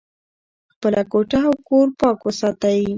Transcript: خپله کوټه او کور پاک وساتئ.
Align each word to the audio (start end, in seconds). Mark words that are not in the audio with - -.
خپله 0.71 1.01
کوټه 1.11 1.39
او 1.47 1.53
کور 1.67 1.87
پاک 1.99 2.17
وساتئ. 2.25 2.79